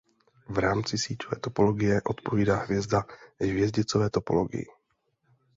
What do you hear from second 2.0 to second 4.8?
odpovídá hvězda hvězdicové topologii.